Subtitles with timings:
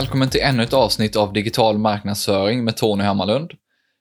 [0.00, 3.52] Välkommen till ännu ett avsnitt av Digital marknadsföring med Tony Hammarlund.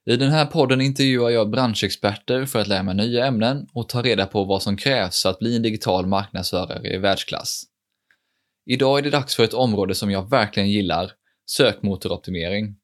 [0.05, 4.01] I den här podden intervjuar jag branschexperter för att lära mig nya ämnen och ta
[4.01, 7.63] reda på vad som krävs för att bli en digital marknadsförare i världsklass.
[8.65, 11.11] Idag är det dags för ett område som jag verkligen gillar,
[11.45, 12.75] sökmotoroptimering.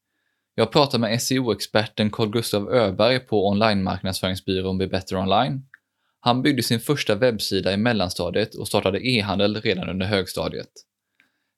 [0.55, 5.61] Jag pratar med SEO-experten Carl Gustav Öberg på online-marknadsföringsbyrån Be Better Online.
[6.19, 10.71] Han byggde sin första webbsida i mellanstadiet och startade e-handel redan under högstadiet.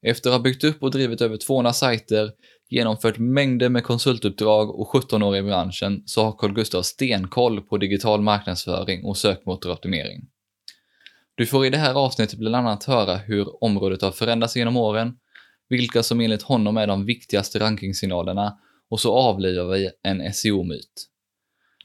[0.02, 2.32] Efter att ha byggt upp och drivit över 200 sajter,
[2.70, 7.78] genomfört mängder med konsultuppdrag och 17 år i branschen så har Carl Gustav stenkoll på
[7.78, 10.22] digital marknadsföring och sökmotoroptimering.
[11.36, 15.14] Du får i det här avsnittet bland annat höra hur området har förändrats genom åren,
[15.70, 18.58] vilka som enligt honom är de viktigaste rankingsignalerna
[18.90, 21.08] och så avlivar vi en SEO-myt.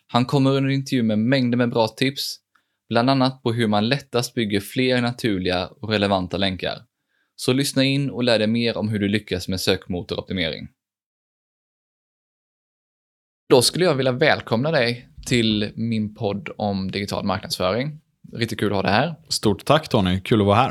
[0.07, 2.39] Han kommer under intervjun med mängder med bra tips,
[2.89, 6.79] bland annat på hur man lättast bygger fler naturliga och relevanta länkar.
[7.45, 10.69] Så lyssna in och lär dig mer om hur du lyckas med sökmotoroptimering.
[13.49, 18.01] Då skulle jag vilja välkomna dig till min podd om digital marknadsföring.
[18.33, 19.15] Riktigt kul att ha dig här.
[19.29, 20.71] Stort tack Tony, kul att vara här.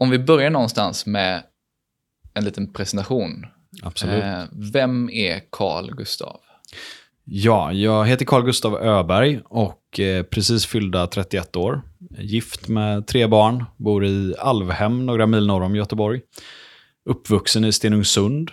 [0.00, 1.42] Om vi börjar någonstans med
[2.34, 3.46] en liten presentation.
[3.82, 4.24] Absolut.
[4.24, 6.40] Eh, vem är Carl Gustav?
[7.24, 11.82] Ja, jag heter Carl Gustav Öberg och eh, precis fyllda 31 år.
[12.18, 16.20] Gift med tre barn, bor i Alvhem några mil norr om Göteborg.
[17.10, 18.50] Uppvuxen i Stenungsund.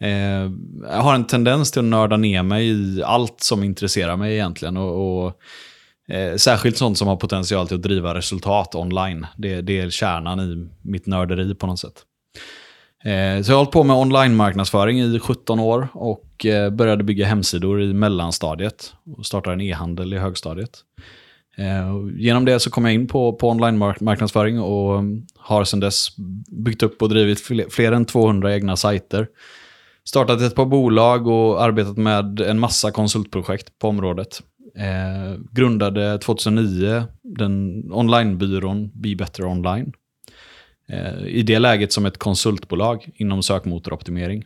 [0.00, 0.50] Eh,
[0.82, 4.76] jag har en tendens till att nörda ner mig i allt som intresserar mig egentligen.
[4.76, 5.40] Och, och
[6.14, 9.26] eh, Särskilt sånt som har potential till att driva resultat online.
[9.36, 12.04] Det, det är kärnan i mitt nörderi på något sätt.
[13.04, 17.26] Eh, så jag har hållit på med online-marknadsföring i 17 år och eh, började bygga
[17.26, 20.70] hemsidor i mellanstadiet och startade en e-handel i högstadiet.
[21.58, 26.08] Eh, genom det så kom jag in på, på online-marknadsföring och um, har sedan dess
[26.64, 29.28] byggt upp och drivit fler, fler än 200 egna sajter.
[30.04, 34.42] Startat ett par bolag och arbetat med en massa konsultprojekt på området.
[34.76, 39.92] Eh, grundade 2009 den onlinebyrån Be Better Online
[40.88, 44.44] Eh, i det läget som ett konsultbolag inom sökmotoroptimering.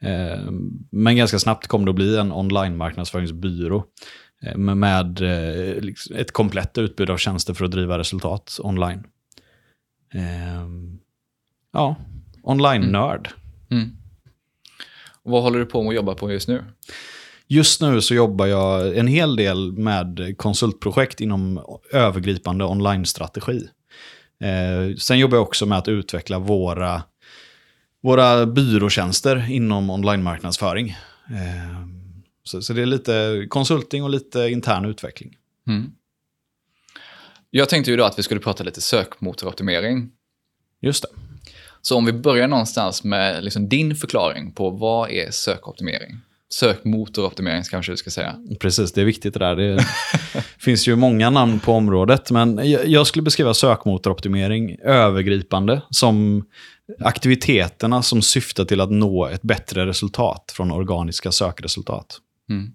[0.00, 0.50] Eh,
[0.90, 3.84] men ganska snabbt kom det att bli en online-marknadsföringsbyrå
[4.56, 5.20] med
[5.80, 9.04] liksom ett komplett utbud av tjänster för att driva resultat online.
[11.72, 11.96] Ja,
[12.42, 13.28] online-nörd.
[13.70, 13.82] Mm.
[13.82, 13.96] Mm.
[15.22, 16.64] Vad håller du på med att jobba på just nu?
[17.46, 21.60] Just nu så jobbar jag en hel del med konsultprojekt inom
[21.92, 23.68] övergripande online-strategi.
[24.40, 27.02] Eh, sen jobbar jag också med att utveckla våra,
[28.02, 30.96] våra byråtjänster inom online-marknadsföring.
[32.48, 35.36] Så, så, det är lite konsulting och lite intern utveckling.
[35.68, 35.92] Mm.
[37.50, 40.10] Jag tänkte ju då att vi skulle prata lite sökmotoroptimering.
[40.80, 41.08] Just det.
[41.82, 46.20] Så om vi börjar någonstans med liksom din förklaring på vad är sökoptimering?
[46.50, 48.36] sökmotoroptimering kanske du ska säga.
[48.60, 49.56] Precis, det är viktigt det där.
[49.56, 49.86] Det
[50.58, 56.44] finns ju många namn på området, men jag skulle beskriva sökmotoroptimering övergripande som
[57.00, 62.20] aktiviteterna som syftar till att nå ett bättre resultat från organiska sökresultat.
[62.48, 62.72] Mm.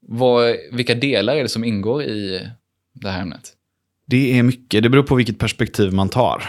[0.00, 2.48] Vad, vilka delar är det som ingår i
[2.92, 3.52] det här ämnet?
[4.06, 6.42] Det är mycket, det beror på vilket perspektiv man tar.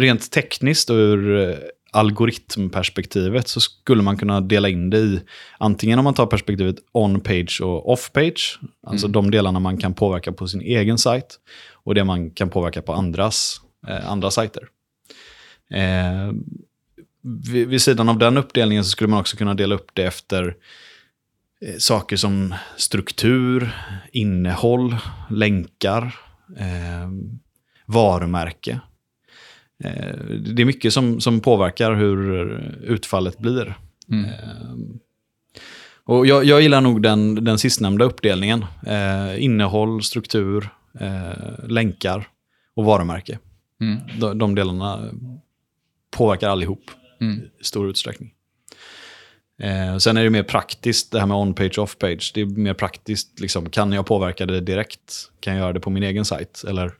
[0.00, 1.54] Rent tekniskt och ur
[1.90, 5.20] algoritmperspektivet så skulle man kunna dela in det i
[5.58, 9.12] antingen om man tar perspektivet on-page och off-page, alltså mm.
[9.12, 11.38] de delarna man kan påverka på sin egen sajt
[11.72, 14.62] och det man kan påverka på andras, eh, andra sajter.
[15.70, 16.32] Eh,
[17.50, 20.56] vid, vid, sidan av den uppdelningen så skulle man också kunna dela upp det efter
[21.60, 23.70] eh, saker som struktur,
[24.12, 24.96] innehåll,
[25.30, 26.16] länkar,
[26.56, 27.10] eh,
[27.86, 28.80] varumärke.
[29.84, 30.16] Eh,
[30.54, 32.50] det är mycket som, som påverkar hur
[32.82, 33.74] utfallet blir.
[34.08, 34.24] Mm.
[34.24, 34.30] Eh,
[36.04, 38.64] och jag, jag, gillar nog den, den sistnämnda uppdelningen.
[38.86, 40.68] Eh, innehåll, struktur,
[41.00, 42.28] eh, länkar
[42.74, 43.38] och varumärke.
[43.80, 43.98] Mm.
[44.20, 45.10] De, de, delarna
[46.10, 47.40] påverkar allihop mm.
[47.60, 48.32] i stor utsträckning.
[49.62, 52.30] Eh, sen är det mer praktiskt, det här med on-page, off-page.
[52.34, 55.30] Det är mer praktiskt, liksom, kan jag påverka det direkt?
[55.40, 56.64] Kan jag göra det på min egen sajt?
[56.68, 56.92] Eller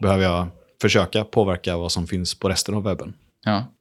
[0.00, 0.48] behöver jag
[0.80, 3.14] försöka påverka vad som finns på resten av webben.
[3.44, 3.72] Ja.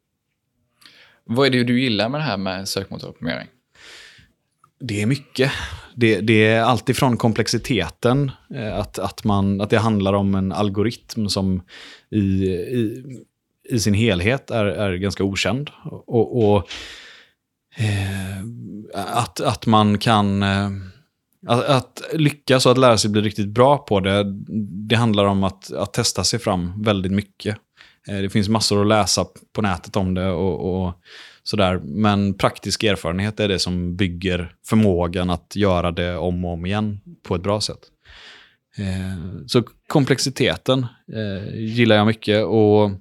[1.24, 3.48] Vad är det du gillar med det här med sökmotoroptimering?
[4.80, 5.52] Det är mycket.
[5.96, 11.30] Det, det är alltifrån komplexiteten, eh, att, att, man, att det handlar om en algoritm
[11.30, 11.62] som
[12.10, 13.04] i, i,
[13.70, 15.70] i sin helhet är, är ganska okänd.
[15.86, 16.70] Och, och
[17.78, 18.44] eh,
[18.94, 20.44] att, att man kan...
[20.44, 20.70] Eh,
[21.48, 24.24] att, att, lyckas och att lära sig bli riktigt bra på det,
[24.88, 27.58] det handlar om att, att testa sig fram väldigt mycket.
[28.08, 30.94] Eh, det finns massor att läsa på nätet om det och, och
[31.44, 31.80] sådär.
[31.84, 37.00] Men praktisk erfarenhet är det som bygger förmågan att göra det om och om igen
[37.24, 37.80] på ett bra sätt.
[38.78, 42.92] Eh, så komplexiteten eh, gillar jag mycket och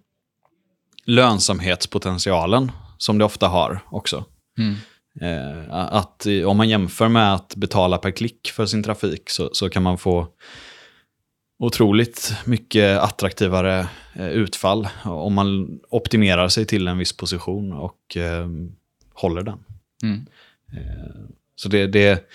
[1.06, 4.24] lönsamhetspotentialen som det ofta har också.
[4.58, 4.74] Mm.
[5.20, 9.68] Eh, att om man jämför med att betala per klick för sin trafik så, så
[9.68, 10.28] kan man få
[11.58, 18.48] otroligt mycket attraktivare eh, utfall om man optimerar sig till en viss position och eh,
[19.14, 19.58] håller den.
[20.02, 20.26] Mm.
[20.72, 22.28] Eh, så det, det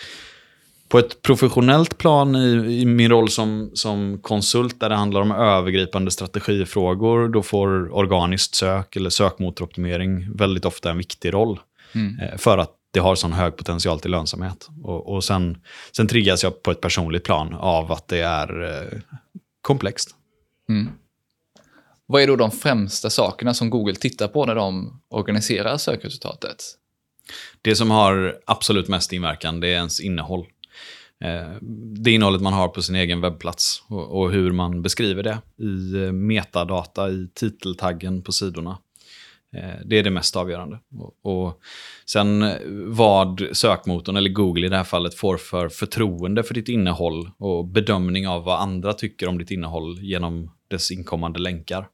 [0.92, 5.32] på ett professionellt plan i, i, min roll som, som konsult där det handlar om
[5.32, 11.60] övergripande strategifrågor, då får organiskt sök eller sökmotoroptimering väldigt ofta en viktig roll.
[11.96, 12.20] Mm.
[12.20, 14.68] Eh, för att det har sån hög potential till lönsamhet.
[14.84, 15.58] Och, och sen,
[15.96, 19.00] sen triggas jag på ett personligt plan av att det är eh,
[19.62, 20.16] komplext.
[20.70, 20.90] Mm.
[22.06, 26.64] Vad är då de främsta sakerna som Google tittar på när de organiserar sökresultatet?
[27.62, 30.46] Det som har absolut mest inverkan det är ens innehåll.
[31.22, 31.58] Eh,
[31.96, 36.04] det innehållet man har på sin egen webbplats och, och hur man beskriver det i
[36.04, 38.78] eh, metadata, i titeltaggen på sidorna.
[39.56, 40.80] Eh, det är det mest avgörande.
[41.24, 41.62] Och,
[42.06, 42.46] sen
[42.96, 47.68] vad sökmotorn, eller Google i det här fallet, får för förtroende för ditt innehåll och
[47.68, 51.88] bedömning av vad andra tycker om ditt innehåll genom dess inkommande länkar.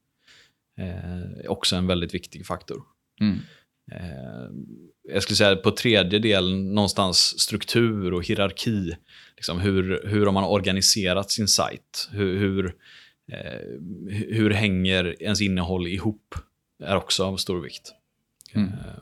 [0.79, 2.81] Eh, också en väldigt viktig faktor.
[3.21, 3.37] Mm.
[3.91, 4.49] Eh,
[5.03, 8.95] jag skulle säga på tredje delen någonstans struktur och hierarki.
[9.35, 12.09] Liksom hur, hur har man organiserat sin sajt?
[12.11, 12.65] Hur, hur,
[13.31, 13.61] eh,
[14.09, 16.35] hur hänger ens innehåll ihop?
[16.83, 17.93] är också av stor vikt.
[18.53, 18.67] Mm.
[18.67, 18.99] Eh,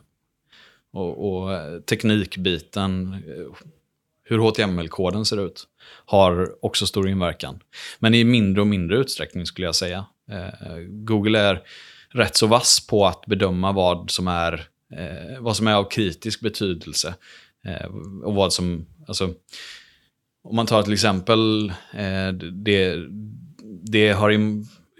[0.92, 3.22] och, och, teknikbiten,
[4.24, 5.64] hur HTML-koden ser ut,
[6.04, 7.60] har också stor inverkan.
[7.98, 10.06] Men i mindre och mindre utsträckning skulle jag säga.
[10.88, 11.62] Google är
[12.16, 14.68] rätt så vass på att bedöma vad som är,
[15.40, 17.14] vad som är av kritisk betydelse.
[18.24, 19.34] och vad som, alltså,
[20.44, 21.72] om man tar till exempel,
[22.52, 23.06] det,
[23.82, 24.30] det har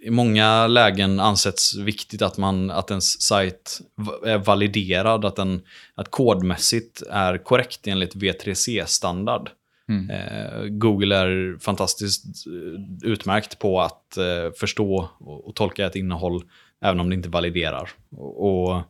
[0.06, 3.81] i många lägen ansetts viktigt att, man, att ens sajt
[4.27, 5.62] är validerad, att, den,
[5.94, 9.50] att kodmässigt är korrekt enligt V3C-standard.
[9.89, 10.11] Mm.
[10.11, 16.43] Eh, Google är fantastiskt eh, utmärkt på att eh, förstå och, tolka ett innehåll
[16.85, 17.91] även om det inte validerar.
[18.17, 18.82] Och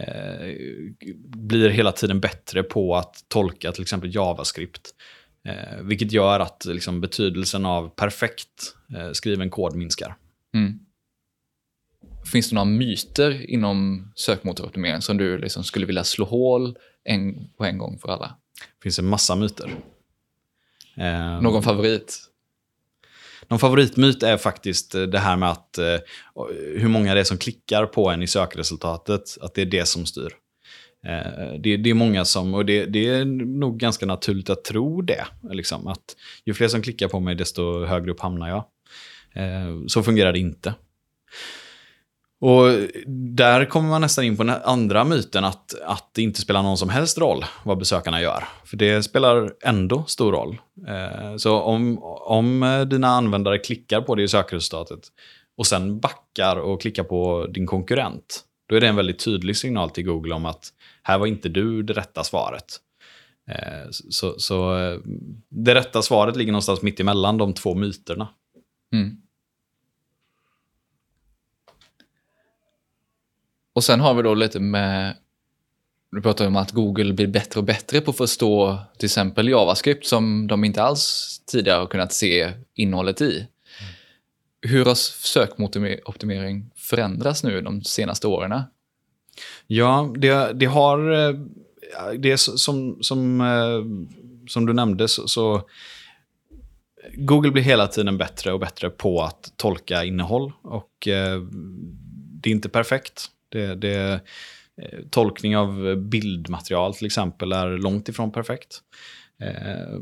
[0.00, 0.54] eh,
[1.36, 4.90] blir hela tiden bättre på att tolka till exempel JavaScript.
[5.44, 10.16] Eh, vilket gör att liksom, betydelsen av perfekt eh, skriven kod minskar.
[10.54, 10.78] Mm.
[12.32, 17.64] Finns det några myter inom sökmotoroptimering som du liksom skulle vilja slå hål en, på
[17.64, 18.36] en gång för alla?
[18.78, 19.70] Det finns en massa myter.
[20.96, 22.31] Eh, Någon favorit?
[23.48, 25.98] Någon favoritmyt är faktiskt eh, det här med att eh,
[26.76, 30.06] hur många det är som klickar på en i sökresultatet, att det är det som
[30.06, 30.32] styr.
[31.06, 33.24] Eh, det, det, är många som, och det, det, är
[33.58, 35.26] nog ganska naturligt att tro det.
[35.50, 38.64] Liksom, att ju fler som klickar på mig, desto högre upp hamnar jag.
[39.34, 40.74] Eh, så fungerar det inte.
[42.42, 46.62] Och där kommer man nästan in på den andra myten att, att det inte spelar
[46.62, 48.44] någon som helst roll vad besökarna gör.
[48.64, 50.60] För det spelar ändå stor roll.
[50.88, 55.00] Eh, så om, om dina användare klickar på det i sökresultatet
[55.56, 59.90] och sen backar och klickar på din konkurrent, då är det en väldigt tydlig signal
[59.90, 60.68] till Google om att
[61.02, 62.64] här var inte du det rätta svaret.
[63.50, 64.98] Eh, så, så eh,
[65.48, 68.28] det rätta svaret ligger någonstans mitt emellan de två myterna.
[68.94, 69.21] Mm.
[73.72, 75.16] Och sen har vi då lite med,
[76.10, 80.06] du pratar om att Google blir bättre och bättre på att förstå till exempel JavaScript
[80.06, 83.36] som de inte alls tidigare har kunnat se innehållet i.
[83.36, 83.48] Mm.
[84.60, 88.62] Hur har sökmotoroptimering förändrats nu de senaste åren?
[89.66, 91.28] Ja, det, det har...
[91.28, 91.34] Eh,
[92.18, 94.08] det som, som, eh,
[94.48, 95.68] som du nämnde så, så
[97.14, 100.52] Google blir hela tiden bättre och bättre på att tolka innehåll.
[100.62, 101.40] Och eh,
[102.42, 103.26] det är inte perfekt.
[103.52, 104.20] Det, det,
[104.82, 108.80] eh, tolkning av bildmaterial till exempel är långt ifrån perfekt.
[109.42, 109.98] Eh,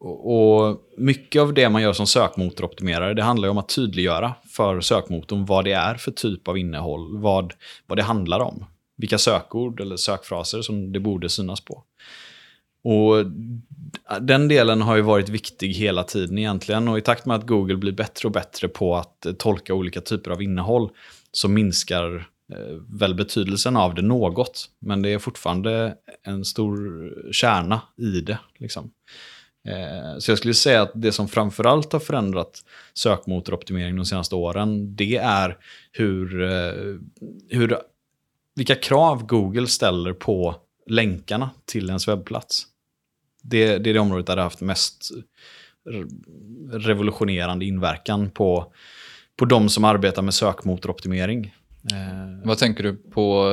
[0.00, 5.44] och, Mycket av det man gör som sökmotoroptimerare det handlar om att tydliggöra för sökmotorn
[5.44, 7.54] vad det är för typ av innehåll, vad,
[7.86, 8.64] vad det handlar om.
[8.96, 11.84] Vilka sökord eller sökfraser som det borde synas på.
[12.84, 13.24] Och
[14.20, 17.76] Den delen har ju varit viktig hela tiden egentligen och i takt med att Google
[17.76, 20.90] blir bättre och bättre på att tolka olika typer av innehåll
[21.32, 24.70] så minskar Eh, väl betydelsen av det något.
[24.78, 28.38] Men det är fortfarande en stor kärna i det.
[28.58, 28.90] Liksom.
[29.68, 32.64] Eh, så jag skulle säga att det som framförallt har förändrat
[32.94, 35.58] sökmotoroptimering de senaste åren, det är
[35.92, 36.96] hur, eh,
[37.48, 37.78] hur,
[38.54, 42.66] vilka krav Google ställer på länkarna till ens webbplats.
[43.42, 45.10] Det, det är det området där det har haft mest
[46.72, 48.72] revolutionerande inverkan på,
[49.36, 51.54] på de som arbetar med sökmotoroptimering.
[51.92, 53.50] Eh, Vad tänker du på,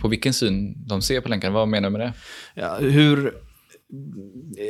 [0.00, 1.54] på vilken syn de ser på länkarna?
[1.54, 2.12] Vad menar du med det?
[2.54, 3.34] Ja, hur,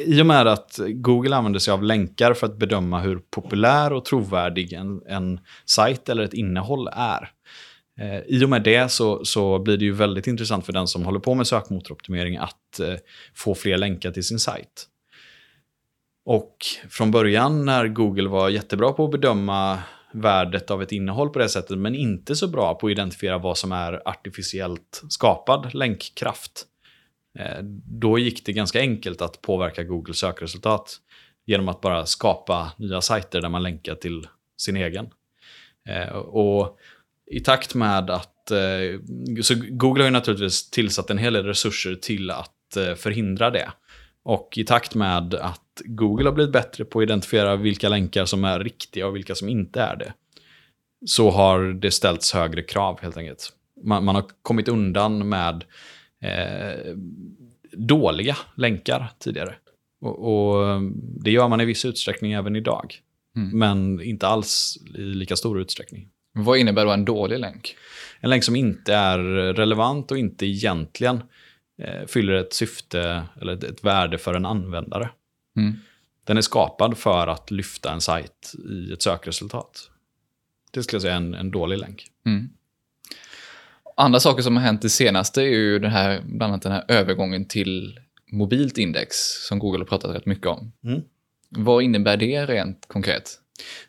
[0.06, 4.04] I och med att Google använder sig av länkar för att bedöma hur populär och
[4.04, 7.30] trovärdig en, en sajt eller ett innehåll är.
[8.00, 11.04] Eh, I och med det så, så blir det ju väldigt intressant för den som
[11.04, 12.94] håller på med sökmotoroptimering att eh,
[13.34, 14.88] få fler länkar till sin sajt.
[16.26, 16.56] Och
[16.90, 19.78] från början när Google var jättebra på att bedöma
[20.14, 23.58] värdet av ett innehåll på det sättet, men inte så bra på att identifiera vad
[23.58, 26.66] som är artificiellt skapad länkkraft.
[27.38, 30.96] Eh, då gick det ganska enkelt att påverka Googles sökresultat
[31.46, 35.06] genom att bara skapa nya sajter där man länkar till sin egen.
[35.88, 36.78] Eh, och
[37.30, 38.50] i takt med att...
[38.50, 39.00] Eh,
[39.42, 42.50] så Google har ju naturligtvis tillsatt en hel del resurser till att
[42.96, 43.70] förhindra det.
[44.22, 48.44] Och i takt med att Google har blivit bättre på att identifiera vilka länkar som
[48.44, 50.12] är riktiga och vilka som inte är det,
[51.06, 53.52] så har det ställts högre krav helt enkelt.
[53.84, 55.64] Man, man har kommit undan med
[56.22, 56.94] eh,
[57.72, 59.54] dåliga länkar tidigare.
[60.00, 60.80] Och, och,
[61.20, 62.94] det gör man i viss utsträckning även idag.
[63.36, 63.58] Mm.
[63.58, 66.08] Men inte alls i lika stor utsträckning.
[66.32, 67.76] Vad innebär då en dålig länk?
[68.20, 69.18] En länk som inte är
[69.54, 71.22] relevant och inte egentligen
[71.82, 75.10] eh, fyller ett syfte eller ett, ett värde för en användare.
[75.56, 75.76] Mm.
[76.24, 79.90] Den är skapad för att lyfta en sajt i ett sökresultat.
[80.70, 82.06] Det skulle jag säga är en, en dålig länk.
[82.26, 82.48] Mm.
[83.96, 86.84] Andra saker som har hänt det senaste är ju den här, bland annat den här
[86.88, 88.00] övergången till
[88.32, 89.16] mobilt index
[89.48, 90.72] som Google har pratat rätt mycket om.
[90.84, 91.00] Mm.
[91.48, 93.38] Vad innebär det rent konkret?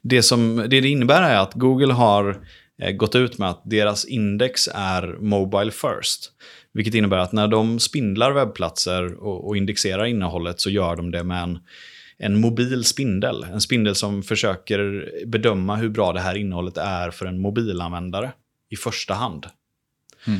[0.01, 2.47] Det, som, det det innebär är att Google har
[2.81, 6.31] eh, gått ut med att deras index är Mobile First.
[6.75, 11.23] Vilket innebär att när de spindlar webbplatser och, och indexerar innehållet så gör de det
[11.23, 11.59] med en,
[12.17, 13.43] en mobil spindel.
[13.43, 18.31] En spindel som försöker bedöma hur bra det här innehållet är för en mobilanvändare
[18.69, 19.45] i första hand.
[20.27, 20.39] Mm.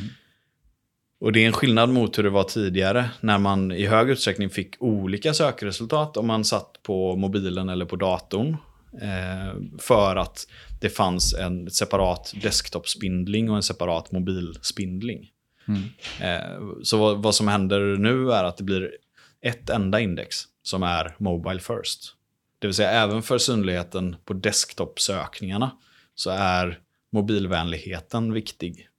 [1.20, 4.50] Och Det är en skillnad mot hur det var tidigare när man i hög utsträckning
[4.50, 8.58] fick olika sökresultat om man satt på mobilen eller på datorn.
[9.02, 10.48] Eh, för att
[10.82, 15.30] det fanns en separat desktop-spindling och en separat mobilspindling.
[15.68, 15.84] Mm.
[16.22, 18.98] Eh, så vad, vad, som händer nu är att det blir
[19.42, 22.16] ett enda index som är Mobile First.
[22.60, 25.72] Det vill säga även för synligheten på desktop-sökningarna
[26.16, 26.80] så är
[27.12, 28.90] mobilvänligheten viktig.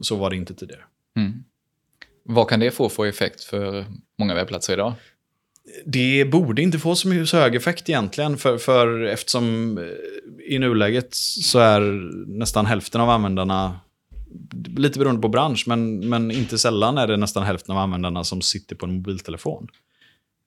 [0.00, 0.82] Så var det inte tidigare.
[1.16, 1.44] Mm.
[2.24, 3.84] Vad kan det få för effekt för
[4.18, 4.94] många webbplatser idag?
[5.84, 11.58] Det borde inte få så hög effekt egentligen, för, för eftersom eh, i nuläget så
[11.58, 11.80] är
[12.38, 13.80] nästan hälften av användarna
[14.76, 18.42] lite beroende på bransch, men, men inte sällan är det nästan hälften av användarna som
[18.42, 19.68] sitter på en mobiltelefon.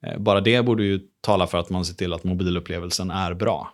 [0.05, 3.73] Eh, bara det borde ju tala för att man ser till att mobilupplevelsen är bra.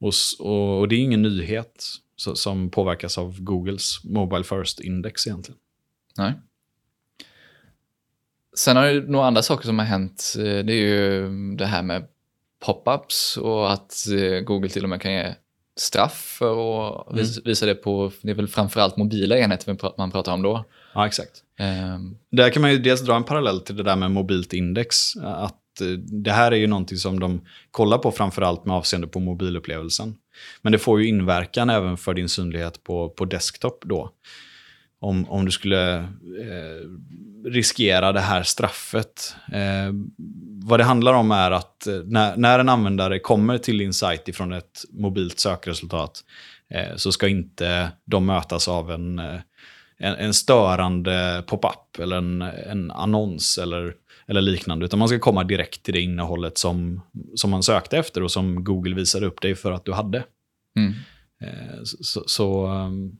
[0.00, 1.84] Och, och, och det är ingen nyhet
[2.16, 5.58] som påverkas av Googles Mobile First-index egentligen.
[6.18, 6.34] Nej.
[8.56, 10.34] Sen har det några andra saker som har hänt.
[10.38, 12.08] Eh, det är ju det här med
[12.66, 15.34] pop-ups och att eh, Google till och med kan ge
[15.76, 17.26] straff för att mm.
[17.44, 20.64] visa det på, det är väl framförallt mobila enheter man pratar om då.
[20.94, 21.42] Ja, exakt.
[21.94, 22.18] Um.
[22.30, 25.16] Där kan man ju dels dra en parallell till det där med mobilt index.
[25.16, 29.20] Att eh, det här är ju någonting som de kollar på framförallt med avseende på
[29.20, 30.14] mobilupplevelsen.
[30.62, 34.10] Men det får ju inverkan även för din synlighet på, på desktop då.
[35.00, 36.88] Om, om du skulle eh,
[37.44, 39.36] riskera det här straffet.
[39.52, 39.92] Eh,
[40.62, 44.28] vad det handlar om är att eh, när, när en användare kommer till din sajt
[44.28, 46.24] ifrån ett mobilt sökresultat
[46.70, 49.40] eh, så ska inte de mötas av en, eh,
[49.98, 53.94] en, en störande pop-up eller en, en annons eller,
[54.26, 54.84] eller liknande.
[54.84, 57.00] Utan man ska komma direkt till det innehållet som,
[57.34, 60.24] som man sökte efter och som Google visade upp dig för att du hade.
[60.76, 60.92] Mm.
[61.42, 63.16] Eh, så, så um,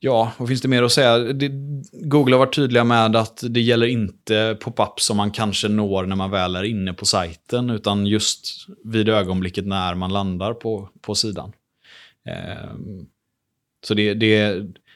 [0.00, 1.18] Ja, vad finns det mer att säga?
[1.18, 1.48] Det,
[1.92, 6.16] Google har varit tydliga med att det gäller inte pop-up som man kanske når när
[6.16, 11.14] man väl är inne på sajten, utan just vid ögonblicket när man landar på, på
[11.14, 11.52] sidan.
[12.28, 12.72] Eh,
[13.86, 14.52] så det, det,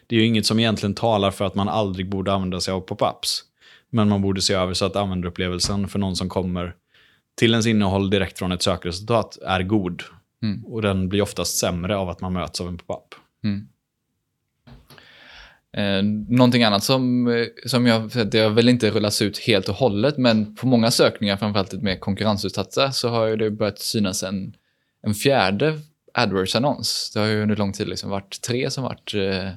[0.06, 2.86] det är ju inget som egentligen talar för att man aldrig borde använda sig av
[2.86, 3.40] pop-ups.
[3.90, 6.74] Men man borde se över så att användarupplevelsen för någon som kommer
[7.38, 10.02] till ens innehåll direkt från ett sökresultat är god.
[10.42, 10.64] Mm.
[10.64, 13.14] Och den blir oftast sämre av att man möts av en pop-up.
[13.44, 13.68] Mm.
[15.76, 19.74] Eh, någonting annat som, eh, som jag, det har väl inte rullats ut helt och
[19.74, 24.54] hållet, men på många sökningar, framförallt lite mer konkurrensutsatta, så har det börjat synas en,
[25.02, 25.78] en fjärde
[26.14, 27.10] AdWords-annons.
[27.14, 29.50] Det har ju under lång tid liksom varit tre som varit eh,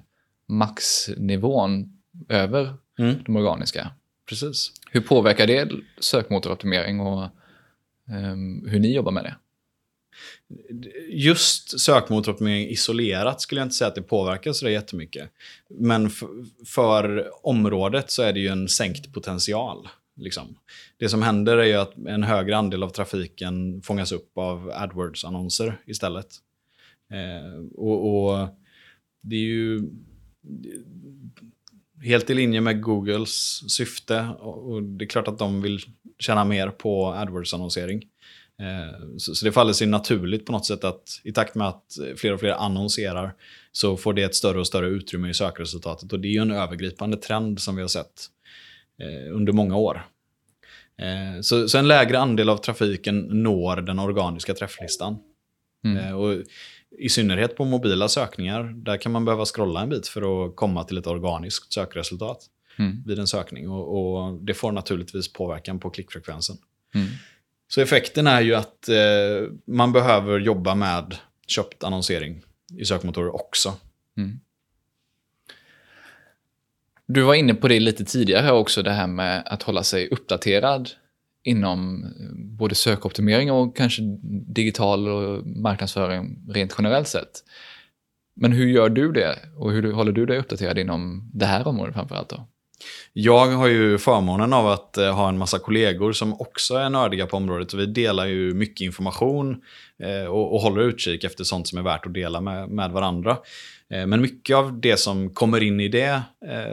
[0.47, 1.85] maxnivån
[2.29, 3.15] över Mm.
[3.25, 3.91] de organiska.
[4.29, 4.71] Precis.
[4.91, 5.69] Hur påverkar det
[5.99, 7.23] sökmotoroptimering och
[8.09, 9.35] ehm, hur ni jobbar med det?
[11.09, 15.29] Just sökmotoroptimering isolerat skulle jag inte säga att det påverkar så jättemycket.
[15.69, 16.09] Men
[16.65, 19.87] för området så är det ju en sänkt potential.
[20.15, 20.57] Liksom.
[20.97, 25.81] Det som händer är ju att en högre andel av trafiken fångas upp av AdWords-annonser
[25.85, 26.27] istället.
[27.11, 28.47] Eh, och, och
[29.21, 29.89] det är ju
[32.03, 34.29] helt i linje med Googles syfte.
[34.39, 35.79] Och och det är klart att de vill
[36.19, 38.01] tjäna mer på AdWords-annonsering.
[38.61, 42.33] Eh, Så, det faller sig naturligt på något sätt att i takt med att fler
[42.33, 43.33] och fler annonserar
[43.71, 46.13] så får det ett större och större utrymme i sökresultatet.
[46.13, 48.25] Och det är en övergripande trend som vi har sett
[48.99, 50.07] eh, under många år.
[50.97, 55.17] Eh, Så, så en lägre andel av trafiken når den organiska träfflistan.
[55.85, 56.15] Mm.
[56.15, 56.43] Och
[56.99, 60.83] I synnerhet på mobila sökningar, där kan man behöva scrolla en bit för att komma
[60.83, 63.03] till ett organiskt sökresultat Mm.
[63.05, 63.69] vid en sökning.
[63.69, 66.57] Och, och Det får naturligtvis påverkan på klickfrekvensen.
[66.95, 67.07] Mm.
[67.67, 71.15] Så effekten är ju att eh, man behöver jobba med
[71.47, 72.41] köpt annonsering
[72.77, 73.73] i sökmotorer också.
[74.17, 74.39] Mm.
[77.07, 80.89] Du var inne på det lite tidigare också, det här med att hålla sig uppdaterad
[81.43, 84.01] inom eh, både sökoptimering och kanske
[84.47, 87.43] digital och marknadsföring rent generellt sett.
[88.35, 91.95] Men hur gör du det och hur håller du dig uppdaterad inom det här området
[91.95, 92.47] framförallt då?
[93.13, 97.27] Jag har ju förmånen av att eh, ha en massa kollegor som också är nördiga
[97.27, 97.73] på området.
[97.73, 99.61] Vi delar ju mycket information
[99.99, 103.37] eh, och, och håller utkik efter sånt som är värt att dela med, med varandra.
[103.89, 106.21] Eh, men mycket av det som kommer in i det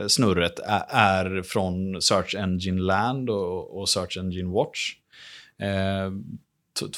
[0.08, 4.94] snurret är, är från Search Engine Land och, och Search Engine Watch.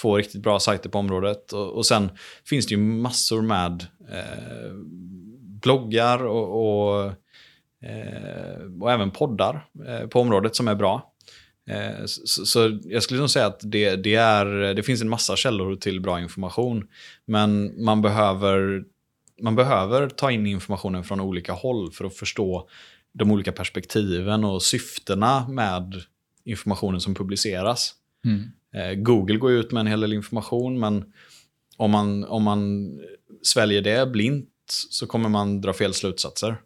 [0.00, 1.52] Två riktigt bra sajter på området.
[1.52, 2.10] Och, och sen
[2.44, 3.86] finns det ju massor med
[5.62, 7.12] bloggar och, och
[8.80, 11.14] och även poddar eh, på området som är bra.
[11.70, 15.76] Eh, så, jag skulle nog säga att det, det, är, det finns en massa källor
[15.76, 16.88] till bra information.
[17.26, 18.84] Men man behöver,
[19.42, 22.68] man behöver ta in informationen från olika håll för att förstå
[23.12, 25.94] de olika perspektiven och syftena med
[26.44, 27.94] informationen som publiceras.
[28.24, 28.50] Mm.
[28.74, 31.04] Eh, Google går ut med en hel del information, men
[31.76, 32.90] om man, om man
[33.42, 34.50] sväljer det blint
[34.90, 36.56] så kommer man dra fel slutsatser.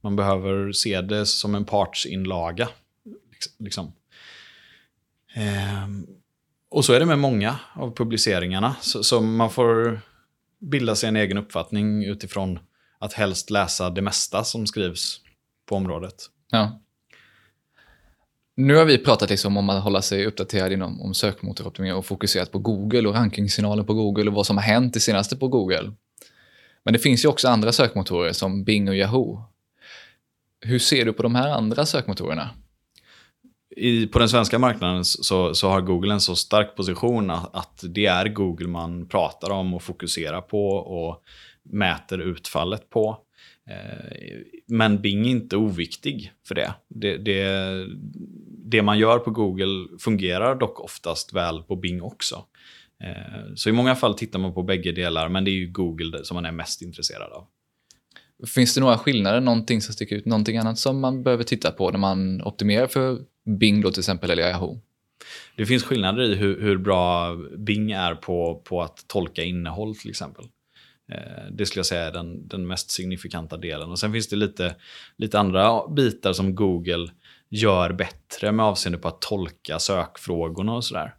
[0.00, 2.68] Man behöver se det som en partsinlaga.
[3.30, 3.52] Liksom.
[3.58, 3.92] liksom.
[5.34, 6.06] Ehm,
[6.70, 8.76] och så är det med många av publiceringarna.
[8.80, 10.00] Så, så man får
[10.58, 12.58] bilda sig en egen uppfattning utifrån
[12.98, 15.20] att helst läsa det mesta som skrivs
[15.66, 16.14] på området.
[16.50, 16.80] Ja.
[18.54, 22.52] Nu har vi pratat liksom om att hålla sig uppdaterad inom om sökmotoroptimering och fokuserat
[22.52, 25.92] på Google och rankingsignalen på Google och vad som har hänt det senaste på Google.
[26.82, 29.42] Men det finns ju också andra sökmotorer som Bing och Yahoo.
[30.60, 32.50] Hur ser du på de här andra sökmotorerna?
[33.76, 37.84] I, på den svenska marknaden så, så har Google en så stark position att, att
[37.88, 41.22] det är Google man pratar om och fokuserar på och
[41.62, 43.18] mäter utfallet på.
[43.70, 46.74] Eh, men Bing är inte oviktig för det.
[46.88, 47.86] Det, det.
[48.64, 52.44] det man gör på Google fungerar dock oftast väl på Bing också.
[53.04, 56.24] Eh, så i många fall tittar man på bägge delar, men det är ju Google
[56.24, 57.46] som man är mest intresserad av.
[58.46, 61.90] Finns det några skillnader, någonting som sticker ut, någonting annat som man behöver titta på
[61.90, 63.18] när man optimerar för
[63.58, 64.80] Bing då till exempel eller Yahoo?
[65.56, 70.10] Det finns skillnader i hur, hur bra Bing är på, på att tolka innehåll till
[70.10, 70.44] exempel.
[71.12, 73.90] Eh, det skulle jag säga är den, den mest signifikanta delen.
[73.90, 74.74] Och Sen finns det lite,
[75.16, 77.10] lite andra bitar som Google
[77.48, 81.14] gör bättre med avseende på att tolka sökfrågorna och sådär.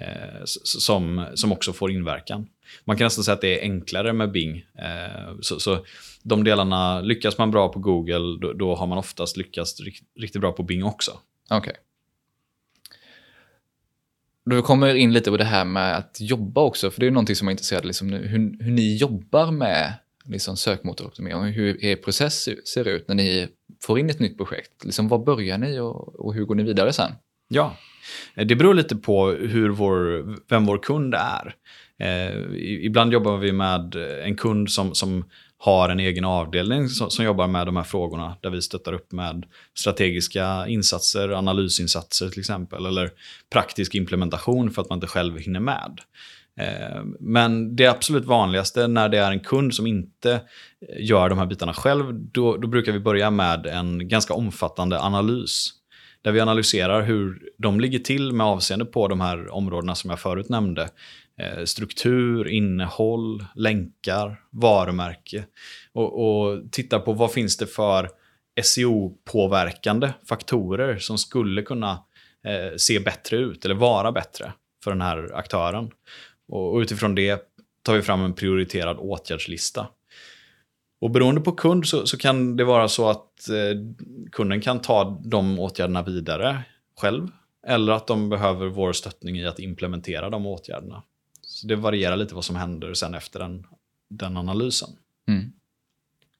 [0.00, 2.46] Eh, som, som också får inverkan.
[2.84, 4.56] Man kan nästan säga att det är enklare med Bing.
[4.56, 5.84] Eh, så, så
[6.22, 10.40] de delarna, lyckas man bra på Google, då, då har man oftast lyckats rikt, riktigt
[10.40, 11.18] bra på Bing också.
[11.50, 11.74] Okej.
[14.50, 17.36] Då kommer in lite på det här med att jobba också, för det är någonting
[17.36, 22.88] som är intresserad liksom, hur, hur ni jobbar med liksom, sökmotoroptimering hur er process ser-
[22.88, 23.48] ut när ni
[23.82, 24.84] får in ett nytt projekt.
[24.84, 27.12] Liksom, var börjar ni och, och hur går ni vidare sen?
[27.48, 27.76] Ja,
[28.34, 31.54] Eh, det beror lite på hur vår, vem vår kund är.
[32.00, 32.36] Eh,
[32.84, 33.94] ibland jobbar vi med
[34.24, 35.24] en kund som, som
[35.58, 39.12] har en egen avdelning som, som jobbar med de här frågorna, där vi stöttar upp
[39.12, 39.44] med
[39.78, 43.10] strategiska insatser, analysinsatser till exempel, eller
[43.52, 46.00] praktisk implementation för att man inte själv hinner med.
[46.60, 50.40] Eh, men det absolut vanligaste när det är en kund som inte
[50.98, 55.70] gör de här bitarna själv, då, då brukar vi börja med en ganska omfattande analys.
[56.22, 60.20] Där vi analyserar hur de ligger till med avseende på de här områdena som jag
[60.20, 60.88] förut nämnde.
[61.40, 65.44] Eh, struktur, innehåll, länkar, varumärke.
[65.92, 68.08] Och, och tittar på vad finns det för
[68.62, 72.04] SEO-påverkande faktorer som skulle kunna
[72.44, 74.52] eh, se bättre ut eller vara bättre
[74.84, 75.90] för den här aktören.
[76.48, 77.42] Och, och utifrån det
[77.82, 79.86] tar vi fram en prioriterad åtgärdslista.
[81.00, 83.94] Och beroende på kund så, så kan det vara så att eh,
[84.32, 86.62] kunden kan ta de åtgärderna vidare
[87.00, 87.28] själv.
[87.66, 91.02] Eller att de behöver vår stöttning i att implementera de åtgärderna.
[91.42, 93.66] Så det varierar lite vad som händer sen efter den,
[94.10, 94.88] den analysen.
[95.28, 95.52] Mm.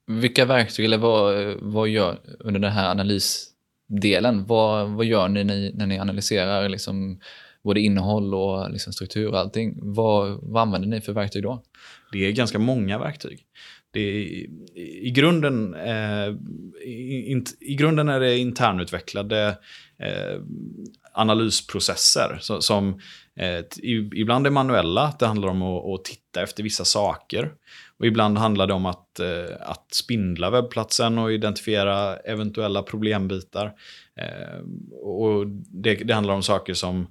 [0.07, 4.45] Vilka verktyg, eller vad, vad gör under den här analysdelen?
[4.45, 5.43] Vad, vad gör ni
[5.73, 7.19] när ni analyserar liksom
[7.63, 9.79] både innehåll och liksom struktur och allting?
[9.81, 11.63] Vad, vad använder ni för verktyg då?
[12.11, 13.45] Det är ganska många verktyg.
[13.91, 14.47] Det är,
[14.79, 16.27] i, grunden, eh,
[16.85, 19.57] in, i, grunden är det internutvecklade
[19.99, 20.41] eh,
[21.13, 22.99] analysprocesser så, som
[23.35, 23.65] eh,
[24.13, 27.51] ibland är manuella, det handlar om att, att, titta efter vissa saker.
[27.97, 33.73] Och ibland handlar det om att, eh, att spindla webbplatsen och identifiera eventuella problembitar.
[34.15, 34.59] Eh,
[35.01, 37.07] och det, det handlar om saker som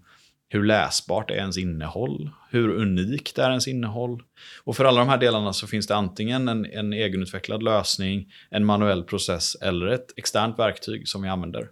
[0.49, 2.31] hur läsbart är ens innehåll?
[2.51, 4.23] Hur unikt är ens innehåll?
[4.65, 8.65] Och för alla de här delarna så finns det antingen en, en egenutvecklad lösning, en
[8.65, 11.69] manuell process eller ett externt verktyg som vi använder.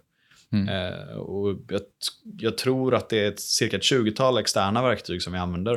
[0.51, 0.67] Mm.
[0.69, 1.81] Eh, och jag,
[2.39, 5.73] jag, tror att det är ett, cirka ett 20-tal externa verktyg som vi använder.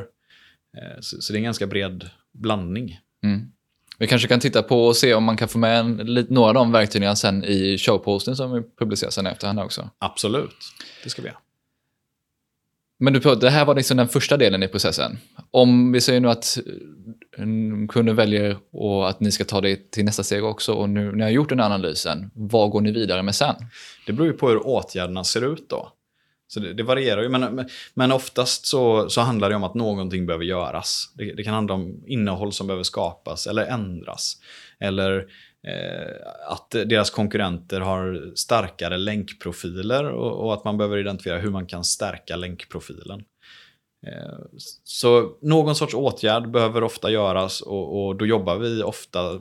[0.76, 2.98] Eh, så, så, det är en ganska bred blandning.
[3.24, 3.52] Mm.
[3.98, 6.54] Vi kanske kan titta på och se om man kan få med en, några av
[6.54, 9.90] de verktygen sen i showposten som vi publicerar sen efterhand också.
[9.98, 10.56] Absolut,
[11.04, 11.38] det ska vi göra.
[13.02, 15.18] Men du, det här var liksom den första delen i processen.
[15.50, 16.58] Om vi säger nu att
[17.38, 17.44] eh,
[17.88, 21.18] kunden väljer och att ni ska ta det till nästa steg också och nu när
[21.18, 23.54] jag har gjort den här analysen, vad går ni vidare med sen?
[24.06, 25.92] Det beror ju på hur åtgärderna ser ut då.
[26.48, 30.26] Så det, det varierar ju, men, men oftast så, så handlar det om att någonting
[30.26, 31.12] behöver göras.
[31.14, 34.36] Det, det kan handla om innehåll som behöver skapas eller ändras.
[34.80, 35.26] Eller
[35.66, 41.66] Eh, att deras konkurrenter har starkare länkprofiler och, och, att man behöver identifiera hur man
[41.66, 43.24] kan stärka länkprofilen.
[44.06, 44.38] Eh,
[44.84, 49.40] så någon sorts åtgärd behöver ofta göras och, och, då jobbar vi ofta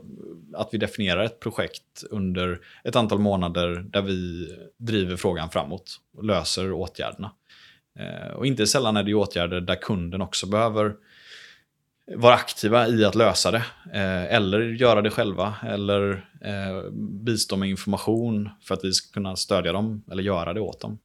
[0.53, 6.23] att vi definierar ett projekt under ett antal månader där vi driver frågan framåt och
[6.23, 7.31] löser åtgärderna.
[7.99, 10.95] Eh, och inte sällan är det åtgärder där kunden också behöver
[12.15, 13.63] vara aktiva i att lösa det.
[13.93, 15.55] Eh, eller göra det själva.
[15.63, 16.91] Eller eh,
[17.25, 20.99] bistå med information för att vi ska kunna stödja dem eller göra det åt dem.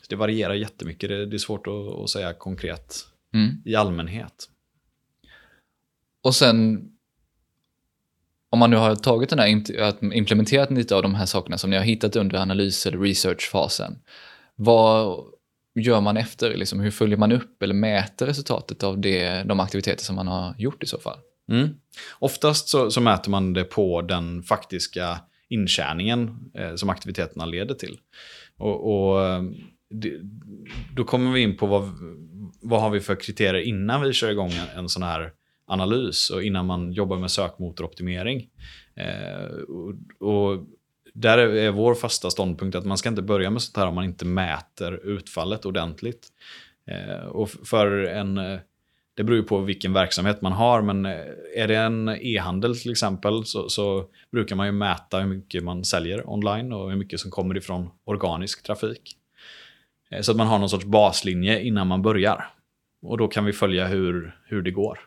[0.00, 1.08] Så det varierar jättemycket.
[1.08, 3.62] Det, det är svårt att, att säga konkret mm.
[3.64, 4.48] i allmänhet.
[6.22, 6.88] Och sen,
[8.50, 11.76] om man nu har tagit den här, implementerat lite av de här sakerna som ni
[11.76, 13.98] har hittat under analys eller researchfasen.
[14.54, 15.24] Vad,
[15.74, 16.54] gör man efter?
[16.56, 20.54] Liksom, hur följer man upp eller mäter resultatet av det, de aktiviteter som man har
[20.58, 21.18] gjort i så fall?
[21.50, 21.68] Mm.
[22.18, 27.98] Oftast så, så, mäter man det på den faktiska intjäningen eh, som aktiviteterna leder till.
[28.56, 29.42] Och, och eh,
[29.90, 30.20] det,
[30.96, 31.90] Då kommer vi in på vad,
[32.60, 35.32] vad har vi för kriterier innan vi kör igång en, en sån här
[35.66, 38.48] analys och innan man jobbar med sökmotoroptimering.
[38.94, 39.94] Eh, och,
[40.28, 40.66] och
[41.12, 44.04] där är vår fasta ståndpunkt att man ska inte börja med sånt här om man
[44.04, 46.28] inte mäter utfallet ordentligt.
[46.86, 48.60] Eh, och för en, eh,
[49.14, 51.20] det beror ju på vilken verksamhet man har, men eh,
[51.56, 55.84] är det en e-handel till exempel så, så, brukar man ju mäta hur mycket man
[55.84, 59.16] säljer online och hur mycket som kommer ifrån organisk trafik.
[60.20, 62.50] Så att man har någon sorts baslinje innan man börjar.
[63.02, 65.00] Och då kan vi följa hur, hur det går.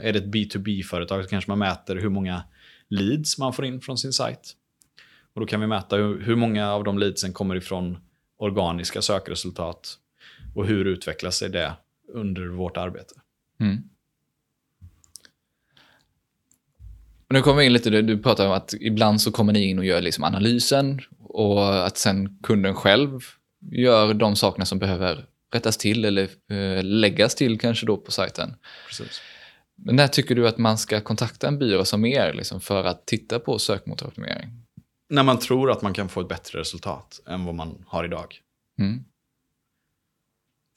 [0.00, 2.42] Är det ett B2B-företag så kanske man mäter hur många
[2.88, 4.56] leads man får in från sin sajt.
[5.34, 7.98] Och då kan vi mäta hur, hur många av de leadsen kommer ifrån
[8.36, 9.98] organiska sökresultat
[10.54, 11.72] och hur utvecklar sig det
[12.12, 13.14] under vårt arbete.
[13.60, 13.82] Mm.
[17.28, 19.78] Och nu kommer vi in lite, du pratar om att ibland så kommer ni in
[19.78, 23.20] och gör liksom analysen och att sen kunden själv
[23.70, 28.54] gör de sakerna som behöver rättas till eller äh, läggas till kanske då på sajten.
[28.86, 29.20] Precis.
[29.74, 33.06] Men när tycker du att man ska kontakta en byrå som er liksom, för att
[33.06, 34.61] titta på sökmotoroptimering?
[35.12, 38.40] När man tror att man kan få ett bättre resultat än vad man har idag.
[38.78, 39.04] Mm.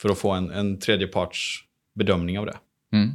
[0.02, 2.58] För att få en, en tredjeparts bedömning av det.
[2.93, 3.12] Mm.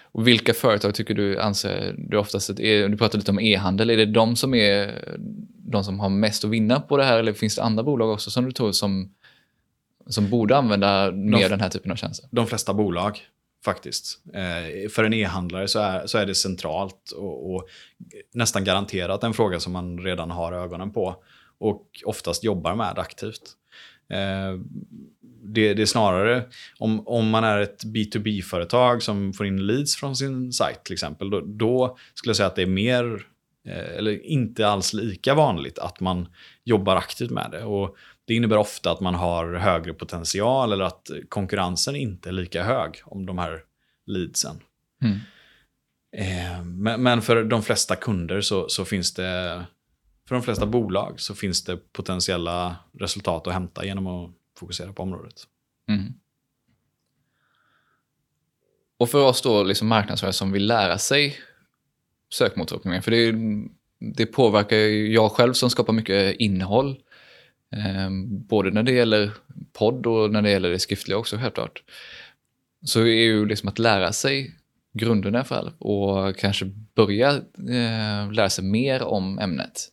[0.00, 3.96] Och vilka företag tycker du anser du oftast är, du pratar lite om e-handel, är
[3.96, 5.04] det de som är
[5.56, 8.30] de som har mest att vinna på det här eller finns det andra bolag också
[8.30, 9.14] som du tror som
[10.06, 12.28] som borde använda mer den här typen av tjänster?
[12.32, 13.20] De flesta bolag
[13.64, 14.18] faktiskt.
[14.34, 17.68] Eh, för en e-handlare så är, så är det centralt och, och,
[18.34, 21.16] nästan garanterat en fråga som man redan har ögonen på
[21.58, 23.56] och oftast jobbar med aktivt.
[24.10, 24.60] Eh,
[25.44, 26.44] det, det, är snarare
[26.78, 31.30] om, om man är ett B2B-företag som får in leads från sin sajt till exempel,
[31.30, 33.26] då, då, skulle jag säga att det är mer,
[33.68, 36.28] eh, eller inte alls lika vanligt att man
[36.64, 37.64] jobbar aktivt med det.
[37.64, 42.62] Och det innebär ofta att man har högre potential eller att konkurrensen inte är lika
[42.62, 43.60] hög om de här
[44.06, 44.60] leadsen.
[45.02, 45.18] Mm.
[46.16, 49.64] Eh, men, men, för de flesta kunder så, så, finns det,
[50.28, 55.02] för de flesta bolag så finns det potentiella resultat att hämta genom att fokusera på
[55.02, 55.46] området.
[55.88, 56.14] Mm.
[58.98, 61.36] Och för oss då liksom marknadsförare som vill lära sig
[62.32, 63.34] sökmotoroptimering, för det,
[64.14, 66.96] det påverkar ju jag själv som skapar mycket innehåll
[67.72, 69.30] Ehm, både när det gäller
[69.72, 71.82] podd och när det gäller det skriftliga också självklart.
[72.84, 74.54] Så är ju liksom att lära sig
[74.92, 77.30] grunderna för alla och kanske börja
[77.70, 79.88] eh, lära sig mer om ämnet.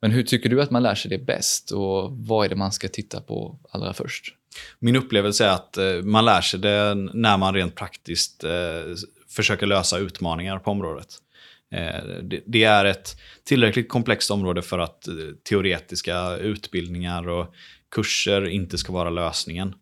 [0.00, 2.72] Men hur tycker du att man lär sig det bäst och vad är det man
[2.72, 4.34] ska titta på allra först?
[4.78, 8.50] Min upplevelse är att eh, man lär sig det när man rent praktiskt eh,
[9.28, 11.18] försöker lösa utmaningar på området.
[11.76, 12.00] Eh,
[12.46, 15.14] det är ett tillräckligt komplext område för att eh,
[15.48, 17.54] teoretiska utbildningar och
[17.90, 19.74] kurser inte ska vara lösningen.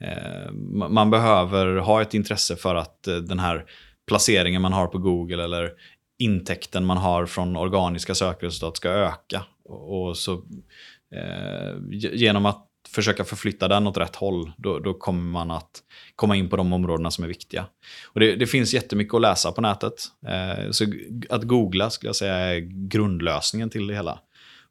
[0.00, 0.52] Eh,
[0.90, 3.64] man behöver ha ett intresse för att den här
[4.06, 5.70] placeringen man har på Google eller
[6.18, 9.44] intäkten man har från organiska sökresultat ska öka.
[9.64, 10.42] Och så,
[11.92, 15.82] genom att försöka förflytta den åt rätt håll, då, då, kommer man att
[16.16, 17.66] komma in på de områdena som är viktiga.
[18.06, 19.94] Och det, det finns jättemycket att läsa på nätet.
[20.26, 20.84] Eh, så
[21.30, 24.18] att googla skulle jag säga är grundlösningen till det hela.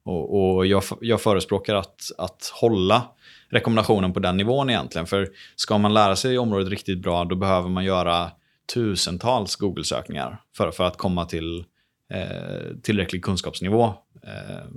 [0.03, 3.03] Och, och jag, jag förespråkar att, att hålla
[3.49, 5.08] rekommendationen på den nivån egentligen.
[5.08, 8.32] För ska man lära sig området riktigt bra, då behöver man göra
[8.73, 11.65] tusentals Google-sökningar för, för att komma till
[12.13, 13.93] eh, tillräcklig kunskapsnivå.
[14.23, 14.67] Eh,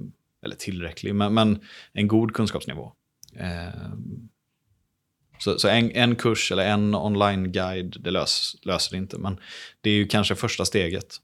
[0.44, 1.61] eller tillräcklig, men, men
[1.92, 2.92] en god kunskapsnivå.
[3.37, 3.90] Eh,
[5.38, 9.19] så, så en, en, kurs eller en online-guide, det lös, löser det inte.
[9.19, 9.38] Men
[9.81, 11.16] det är ju kanske första steget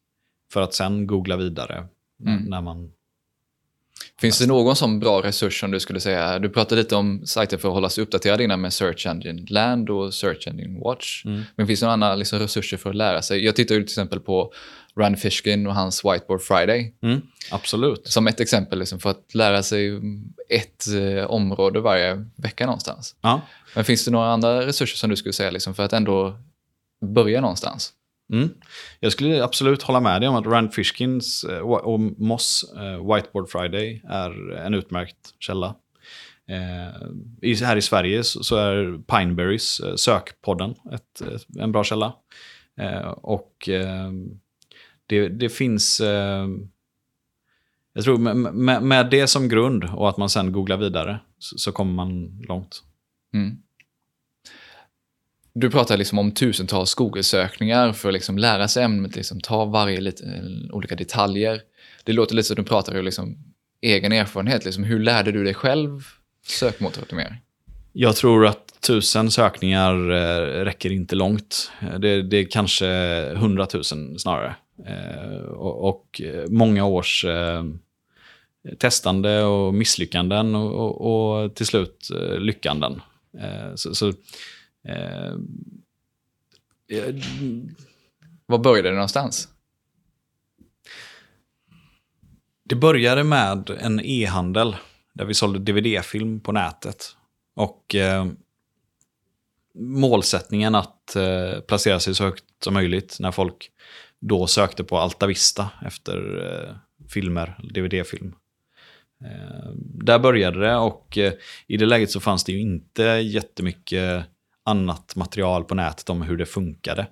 [0.52, 1.86] för att sen googla vidare
[2.26, 2.42] mm.
[2.44, 2.92] när man...
[4.20, 6.38] Finns det någon sån bra resurs som du skulle säga?
[6.38, 9.90] Du pratade lite om sajter för att hålla sig uppdaterad innan med Search Engine Land
[9.90, 11.24] och Search Engine Watch.
[11.24, 11.42] Mm.
[11.56, 13.44] Men finns det några andra liksom, resurser för att lära sig?
[13.44, 14.52] Jag tittar ju till exempel på
[14.98, 16.94] Rand Fishkin och hans Whiteboard Friday.
[17.02, 18.08] Mm, absolut.
[18.08, 20.00] Som ett exempel liksom, för att lära sig
[20.48, 23.16] ett eh, område varje vecka någonstans.
[23.20, 23.40] Ja.
[23.74, 26.38] Men finns det några andra resurser som du skulle säga liksom, för att ändå
[27.00, 27.92] börja någonstans?
[28.32, 28.48] Mm.
[29.00, 33.50] Jag skulle absolut hålla med dig om att Rand Fishkins eh, och Moss eh, Whiteboard
[33.50, 35.74] Friday är en utmärkt källa.
[36.48, 41.22] Eh, här i Sverige så är Pineberries eh, sökpodden ett,
[41.58, 42.12] en bra källa.
[42.80, 44.10] Eh, och eh,
[45.06, 46.00] det, det finns...
[46.00, 46.48] Eh,
[47.92, 51.58] jag tror med, med, med, det som grund och att man sen googlar vidare så,
[51.58, 52.82] så kommer man långt.
[53.34, 53.56] Mm.
[55.52, 60.00] Du pratar liksom om tusentals Google-sökningar för att liksom lära sig ämnet, liksom ta varje
[60.00, 61.60] lite, eh, olika detaljer.
[62.04, 63.36] Det låter lite som att du pratar om liksom
[63.80, 64.64] egen erfarenhet.
[64.64, 66.02] Liksom, hur lärde du dig själv
[66.46, 67.36] sökmotoroptimering?
[67.92, 71.72] Jag tror att tusen sökningar eh, räcker inte långt.
[71.98, 72.86] Det, det är kanske
[73.36, 74.56] hundratusen snarare.
[74.84, 77.64] Eh, och, och, många års eh,
[78.78, 83.00] testande och misslyckanden och, och, och till slut eh, lyckanden.
[83.74, 84.12] så, så
[88.46, 89.48] Var började det någonstans?
[92.64, 94.76] Det började med en e-handel
[95.12, 97.16] där vi sålde DVD-film på nätet.
[97.54, 98.26] Och eh,
[99.74, 103.70] målsättningen att eh, placera sig så högt som möjligt när folk
[104.20, 106.76] då sökte på Altavista efter eh,
[107.08, 108.34] filmer, DVD-film.
[109.24, 111.32] Eh, där började det och eh,
[111.66, 114.26] i det läget så fanns det ju inte jättemycket
[114.64, 117.06] annat material på nätet om hur det funkade.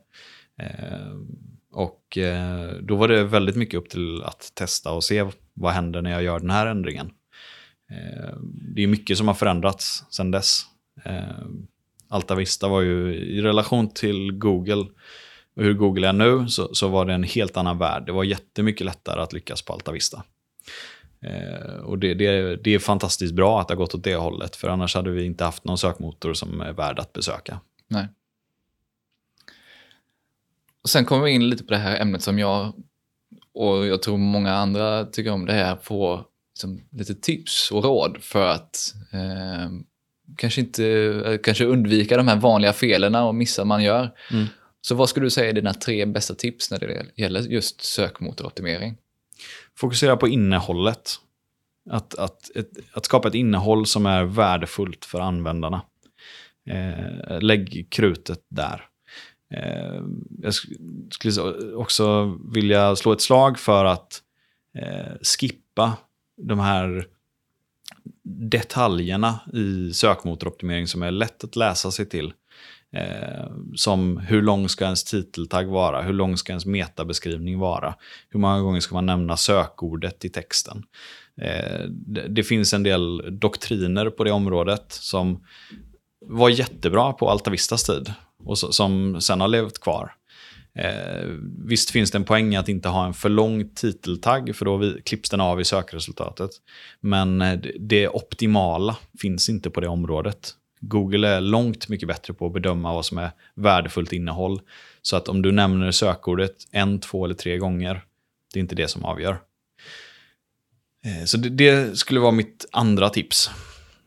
[0.61, 1.17] Eh,
[1.73, 6.03] och eh, då var det väldigt mycket upp till att testa och se vad händer
[6.03, 7.11] när jag gör den här ändringen.
[7.91, 8.35] Eh,
[8.75, 10.63] det är mycket som har förändrats sedan dess.
[11.05, 11.47] Eh,
[12.09, 14.85] Altavista var ju i relation till Google
[15.57, 18.07] och hur Google är nu så, så var det en helt annan värld.
[18.07, 20.23] Det var jättemycket lättare att lyckas på Alta Vista.
[21.21, 24.57] Eh, och det, det, det, är fantastiskt bra att det har gått åt det hållet,
[24.57, 27.61] för annars hade vi inte haft någon sökmotor som är värd att besöka.
[27.89, 28.09] Nej.
[30.83, 32.73] Och sen kommer vi in lite på det här ämnet som jag
[33.55, 38.19] och jag tror många andra tycker om det här, få liksom, lite tips och råd
[38.21, 39.71] för att eh,
[40.37, 40.85] kanske inte
[41.27, 44.11] eh, kanske undvika de här vanliga felen och missar man gör.
[44.31, 44.47] Mm.
[44.85, 48.97] Så vad skulle du säga är dina tre bästa tips när det gäller just sökmotoroptimering?
[49.77, 51.11] Fokusera på innehållet.
[51.91, 55.83] Att, att, ett, att skapa ett innehåll som är värdefullt för användarna.
[56.67, 58.87] Eh, lägg krutet där.
[59.55, 60.03] Eh,
[60.43, 60.55] jag
[61.11, 64.23] skulle också vilja slå ett slag för att
[64.79, 65.97] eh, skippa
[66.37, 67.07] de här
[68.25, 72.33] detaljerna i sökmotoroptimering som är lätt att läsa sig till.
[72.95, 76.03] Eh, som hur lång ska ens titeltagg vara?
[76.03, 77.95] Hur lång ska ens metabeskrivning vara?
[78.29, 80.83] Hur många gånger ska man nämna sökordet i texten?
[81.41, 85.45] Eh, det, det finns en del doktriner på det området som
[86.27, 88.13] var jättebra på Altavistas tid
[88.45, 90.13] och så, som sen har levt kvar.
[90.79, 91.29] Eh,
[91.65, 95.03] visst finns det en poäng att inte ha en för lång titeltagg för då vi,
[95.05, 96.51] klipps den av i sökresultatet.
[97.01, 100.55] Men eh, det, det optimala finns inte på det området.
[100.89, 104.61] Google är långt mycket bättre på att bedöma vad som är värdefullt innehåll.
[105.03, 108.05] Så att om du nämner sökordet en, två eller tre gånger,
[108.53, 109.39] det är inte det som avgör.
[111.05, 113.51] Eh, så det, det skulle vara mitt andra tips.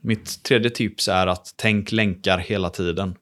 [0.02, 3.16] Mitt tredje tips är att tänk länkar hela tiden.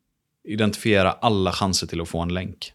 [0.47, 2.73] Identifiera alla chanser till att få en länk.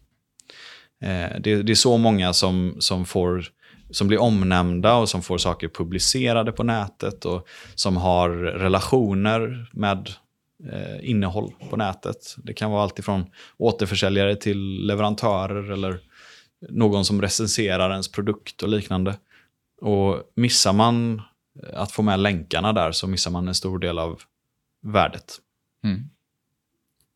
[1.03, 3.45] Eh, det, det är så många som, som, får,
[3.91, 10.11] som blir omnämnda och som får saker publicerade på nätet och som har relationer med
[10.73, 12.37] eh, innehåll på nätet.
[12.37, 13.25] Det kan vara allt ifrån
[13.57, 16.01] återförsäljare till leverantörer eller
[16.69, 19.19] någon som recenserar ens produkt och liknande.
[19.81, 21.23] Och missar man
[21.63, 24.23] eh, att få med länkarna där så missar man en stor del av
[24.83, 25.39] värdet.
[25.85, 26.11] Mm.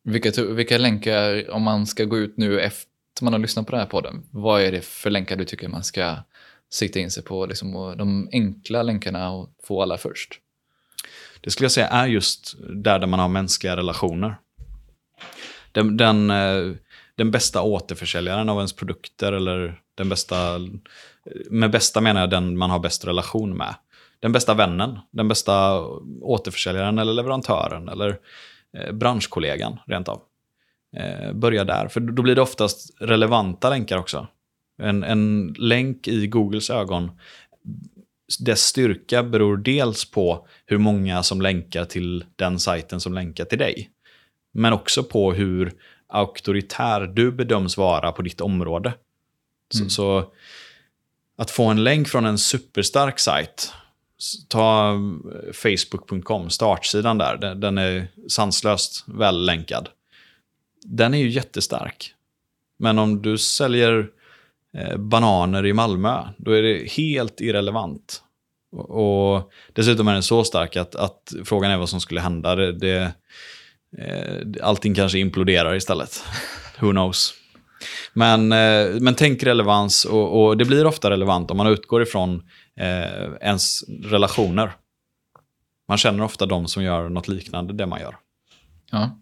[0.03, 3.79] Vilka, vilka länkar, om man ska gå ut nu efter man har lyssnat på den
[3.79, 6.15] här podden, vad är det för länkar du tycker man ska
[6.69, 7.45] sikta in sig på?
[7.45, 10.41] Liksom, de enkla länkarna och få alla först.
[11.45, 14.35] Det skulle jag säga är just där, där man har mänskliga relationer.
[15.71, 16.73] Den, den, eh,
[17.15, 20.59] den bästa återförsäljaren av ens produkter eller den bästa,
[21.49, 23.75] med bästa menar jag den man har bäst relation med.
[24.19, 25.81] Den bästa vännen, den bästa
[26.21, 28.19] återförsäljaren eller leverantören eller
[28.77, 30.21] eh, branschkollegan rent av.
[30.97, 34.27] Eh, börja där, för då blir det oftast relevanta länkar också.
[34.81, 37.11] En, en länk i Googles ögon,
[38.39, 43.57] dess styrka beror dels på hur många som länkar till den sajten som länkar till
[43.57, 43.89] dig.
[44.53, 45.73] Men också på hur
[46.07, 48.89] auktoritär du bedöms vara på ditt område.
[49.75, 49.89] Mm.
[49.89, 50.31] Så, så
[51.37, 53.73] att få en länk från en superstark sajt,
[54.47, 59.89] ta eh, facebook.com, startsidan där, den, den är sanslöst väl länkad.
[60.83, 62.13] Den är ju jättestark.
[62.77, 64.09] Men om du säljer
[64.77, 68.21] Eh, bananer i Malmö, då är det helt irrelevant.
[68.71, 72.55] Och, och dessutom är den så stark att, att frågan är vad som skulle hända.
[72.55, 73.13] Det, det,
[73.97, 76.23] eh, allting kanske imploderar istället.
[76.79, 77.33] Who knows?
[78.13, 82.43] Men, eh, men tänk relevans och, och det blir ofta relevant om man utgår ifrån
[82.79, 84.71] eh, ens relationer.
[85.87, 88.15] Man känner ofta de som gör något liknande det man gör.
[88.91, 89.21] Ja.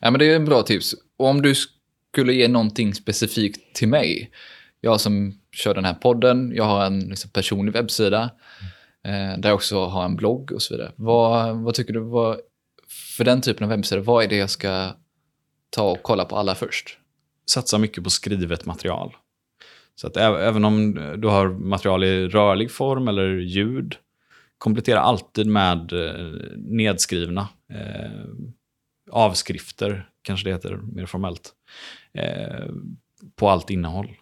[0.00, 0.94] ja, men det är en bra tips.
[1.18, 1.54] Och om du
[2.12, 4.30] skulle ge någonting specifikt till mig,
[4.84, 8.30] jag som kör den här podden, jag har en liksom, personlig webbsida,
[9.04, 10.92] eh, där jag också har en blogg och så vidare.
[10.96, 12.40] Vad, vad tycker du, vad,
[13.16, 14.90] för den typen av webbsida, vad är det jag ska
[15.70, 16.98] ta och kolla på alla först?
[17.46, 19.16] Satsa mycket på skrivet material.
[19.94, 23.96] Så att även om du har material i rörlig form eller ljud,
[24.58, 28.24] komplettera alltid med eh, nedskrivna eh,
[29.10, 31.52] avskrifter, kanske det heter mer formellt,
[32.14, 32.66] eh,
[33.36, 34.16] på allt innehåll.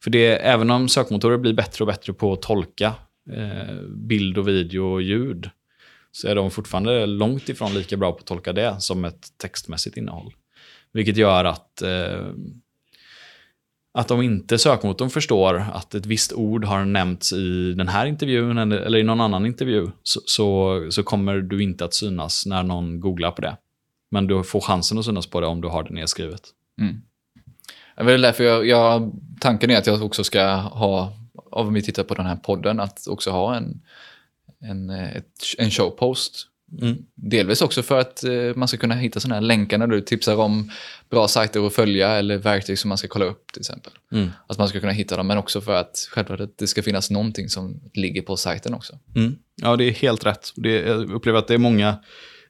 [0.00, 2.94] För det, även om sökmotorer blir bättre och bättre på att tolka
[3.30, 5.50] eh, bild och video och ljud,
[6.12, 9.96] så är de fortfarande långt ifrån lika bra på att tolka det som ett textmässigt
[9.96, 10.34] innehåll.
[10.92, 12.26] Vilket gör att, eh,
[13.94, 18.58] att om inte sökmotorn förstår att ett visst ord har nämnts i den här intervjun
[18.58, 22.62] eller, eller i någon annan intervju, så, så, så kommer du inte att synas när
[22.62, 23.56] någon googlar på det.
[24.10, 26.42] Men du får chansen att synas på det om du har det nedskrivet.
[26.80, 27.02] Mm.
[28.06, 32.02] Det är därför jag, jag, tanken är att jag också ska ha, om vi tittar
[32.02, 33.80] på den här podden, att också ha en,
[34.60, 35.26] en, ett,
[35.58, 36.48] en showpost.
[36.80, 36.96] Mm.
[37.14, 40.36] Delvis också för att eh, man ska kunna hitta sådana här länkar när du tipsar
[40.36, 40.70] om
[41.10, 43.92] bra sajter att följa eller verktyg som man ska kolla upp till exempel.
[44.12, 44.30] Mm.
[44.46, 47.48] Att man ska kunna hitta dem, men också för att självklart det ska finnas någonting
[47.48, 48.98] som ligger på sajten också.
[49.16, 49.36] Mm.
[49.56, 50.52] Ja, det är helt rätt.
[50.56, 51.96] Det, jag upplever att det är många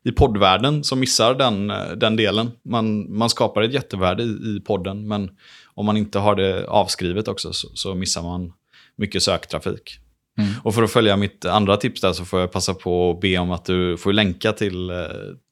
[0.04, 2.50] i poddvärlden som missar den, eh, den delen.
[2.64, 5.30] Man, man skapar ett jättevärde i, i podden, men
[5.74, 8.52] om man inte har det avskrivet också så, så missar man
[8.96, 9.98] mycket söktrafik.
[10.38, 10.52] Mm.
[10.62, 13.38] Och för att följa mitt andra tips där så får jag passa på att be
[13.38, 14.96] om att du får länka till, eh,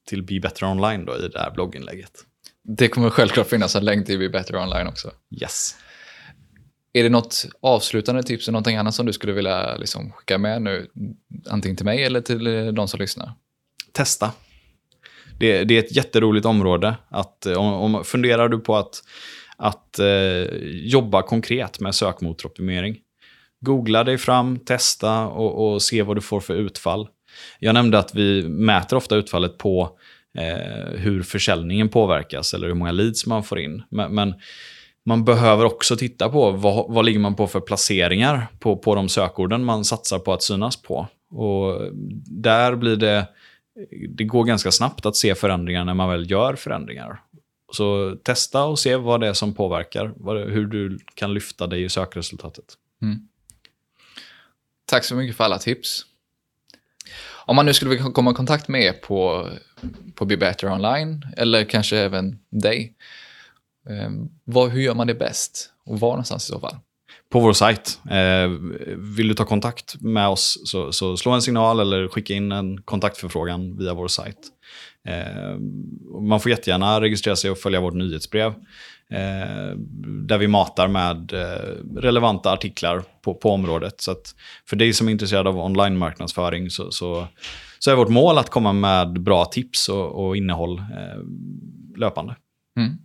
[0.09, 2.11] till Be Better Online då, i det här blogginlägget.
[2.63, 5.11] Det kommer självklart finnas en länk till Be Better Online också.
[5.41, 5.75] Yes.
[6.93, 10.61] Är det något avslutande tips eller någonting annat som du skulle vilja liksom skicka med
[10.61, 10.87] nu?
[11.49, 13.33] Antingen till mig eller till eh, de som lyssnar.
[13.91, 14.31] Testa.
[15.39, 16.95] Det, det är ett jätteroligt område.
[17.09, 19.03] Att, eh, om, om, funderar du på att,
[19.57, 22.97] att eh, jobba konkret med sökmotoroptimering,
[23.61, 27.07] googla dig fram, testa och, och, se vad du får för utfall.
[27.59, 29.97] Jag nämnde att vi mäter ofta utfallet på
[30.37, 33.83] eh, hur försäljningen påverkas eller hur många leads man får in.
[33.89, 34.33] Men, men
[35.05, 39.09] man behöver också titta på vad, vad ligger man på för placeringar på, på de
[39.09, 41.07] sökorden man satsar på att synas på.
[41.31, 41.91] Och
[42.25, 43.27] där blir det,
[44.09, 47.23] det går ganska snabbt att se förändringar när man väl gör förändringar.
[47.71, 50.13] Så testa och se vad det är som påverkar,
[50.49, 52.65] hur du kan lyfta dig i sökresultatet.
[53.01, 53.27] Mm.
[54.85, 56.05] Tack så mycket för alla tips.
[57.45, 59.49] Om man nu skulle vilja komma i kontakt med er på,
[60.15, 62.95] på Be Better Online, eller kanske även dig,
[63.89, 64.09] eh,
[64.43, 65.73] vad, hur gör man det bäst?
[65.85, 66.75] Och var någonstans i så fall?
[67.31, 67.99] På vår sajt.
[68.09, 68.49] Eh,
[68.97, 72.81] vill du ta kontakt med oss så, så, slå en signal eller skicka in en
[72.81, 74.37] kontaktförfrågan via vår sajt.
[75.07, 75.57] Eh,
[76.21, 78.53] man får jättegärna registrera sig och följa vårt nyhetsbrev.
[79.09, 79.75] Eh,
[80.27, 81.33] där vi matar med
[81.95, 84.01] relevanta artiklar på, på området.
[84.01, 84.15] Så
[84.69, 87.27] för dig som är intresserad av online-marknadsföring så, så,
[87.79, 91.21] så, är vårt mål att komma med bra tips och, och innehåll eh,
[91.97, 92.35] löpande.
[92.77, 92.97] Mm.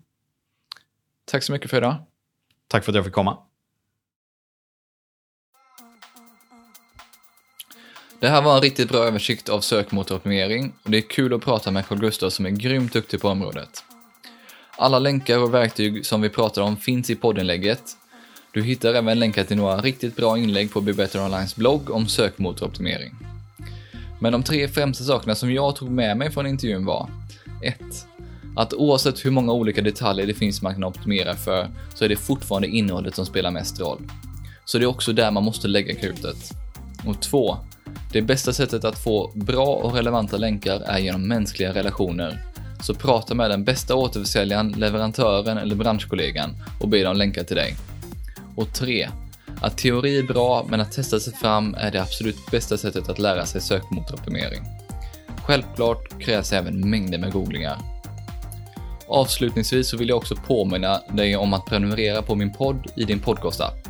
[1.31, 1.95] Tack så mycket för idag.
[2.69, 3.39] Tack för att jag fick komma.
[8.21, 11.71] Det här var en riktigt bra översikt av sökmotoroptimering och det är kul att prata
[11.71, 13.85] med Carl Gustav som är grymt duktig på området.
[14.77, 17.83] Alla länkar och verktyg som vi pratar om finns i poddinlägget.
[18.53, 22.07] Du hittar även länkar till några riktigt bra inlägg på Be Better Onlines blogg om
[22.07, 23.15] sökmotoroptimering.
[24.21, 27.11] Men de tre främsta sakerna som jag tog med mig från intervjun var
[27.63, 27.79] 1.
[28.57, 32.17] Att oavsett hur många olika detaljer det finns man kan optimera för så är det
[32.17, 34.03] fortfarande innehållet som spelar mest roll.
[34.65, 36.53] Så det är också där man måste lägga krutet.
[37.07, 37.57] Och 2.
[38.17, 42.43] Det bästa sättet att få bra och relevanta länkar är genom mänskliga relationer
[42.83, 47.75] så prata med den bästa återförsäljaren, leverantören eller branschkollegan och be dem länka till dig.
[48.55, 49.09] Och 3.
[49.61, 53.19] Att teori är bra, men att testa sig fram är det absolut bästa sättet att
[53.19, 54.63] lära sig sökmotoroptimering.
[55.47, 57.79] Självklart krävs även mängder med googlingar.
[59.09, 63.21] Avslutningsvis så vill jag också påminna dig om att prenumerera på min podd i din
[63.21, 63.86] podcastapp.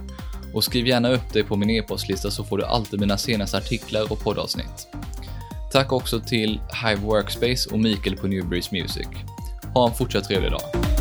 [0.57, 4.13] Och skriv gärna upp dig på min e-postlista så får du alltid mina senaste artiklar
[4.13, 4.89] och poddavsnitt.
[5.73, 9.09] Tack också till Hive Workspace och Mikael på Newbreeze Music.
[9.75, 10.96] Ha en fortsatt trevlig dag.